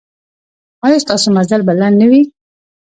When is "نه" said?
2.01-2.05